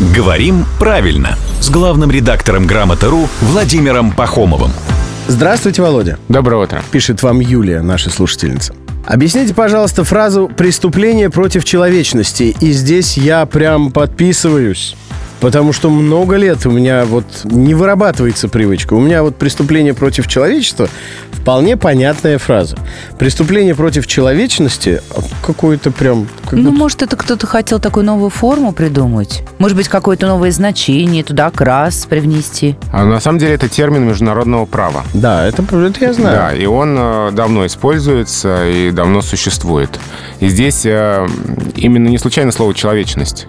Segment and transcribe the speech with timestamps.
[0.00, 4.70] «Говорим правильно» с главным редактором «Грамоты.ру» Владимиром Пахомовым.
[5.26, 6.18] Здравствуйте, Володя.
[6.28, 6.82] Доброе утро.
[6.92, 8.74] Пишет вам Юлия, наша слушательница.
[9.04, 12.54] Объясните, пожалуйста, фразу «преступление против человечности».
[12.60, 14.94] И здесь я прям подписываюсь.
[15.40, 18.94] Потому что много лет у меня вот не вырабатывается привычка.
[18.94, 20.88] У меня вот преступление против человечества
[21.30, 22.76] вполне понятная фраза.
[23.18, 25.00] Преступление против человечности
[25.46, 26.26] какое-то прям...
[26.44, 29.42] как Ну, будто- может, это кто-то хотел такую новую форму придумать?
[29.58, 32.76] Может быть, какое-то новое значение, туда крас привнести?
[32.92, 35.04] А на самом деле это термин международного права.
[35.14, 36.60] Да, это, это я Да, знаю.
[36.60, 39.98] и он э, давно используется и давно существует.
[40.40, 41.26] И здесь э,
[41.76, 43.46] именно не случайно слово человечность,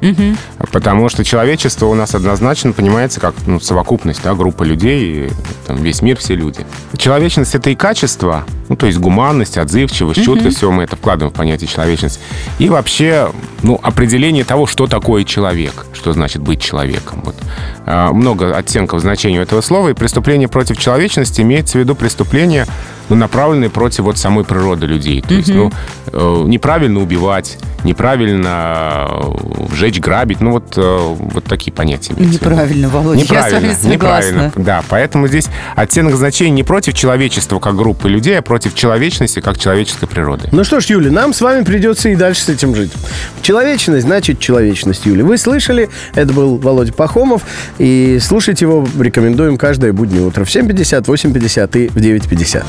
[0.72, 5.30] потому что человечество у нас однозначно понимается как ну, совокупность, да, группа людей, и,
[5.68, 6.66] там, весь мир, все люди.
[6.98, 11.38] Человечность это и качество, ну то есть гуманность, отзывчивость, чуткость, все мы это вкладываем в
[11.38, 12.20] понятие человечность.
[12.60, 13.32] И вообще,
[13.64, 17.22] ну определение того, что такое человек, что значит быть человеком.
[17.24, 17.36] Вот.
[17.86, 22.66] А, Много оттенков значения этого слова, и преступление против человечности имеется в виду преступление,
[23.10, 25.22] ну, направленные против вот самой природы людей.
[25.22, 25.72] То есть, ну,
[26.12, 32.14] э, неправильно убивать, неправильно э, жечь, грабить, ну, вот, э, вот такие понятия.
[32.18, 33.90] Неправильно, Володя, я с Неправильно, вами согласна.
[33.90, 34.52] неправильно.
[34.56, 39.58] Да, поэтому здесь оттенок значения не против человечества как группы людей, а против человечности как
[39.58, 40.50] человеческой природы.
[40.52, 42.92] Ну что ж, Юля, нам с вами придется и дальше с этим жить.
[43.50, 45.26] Человечность значит человечность, Юля.
[45.26, 45.90] Вы слышали?
[46.14, 47.48] Это был Володя Пахомов.
[47.80, 52.64] И слушать его рекомендуем каждое буднее утро в 7.50, 8.50 и в 9.50.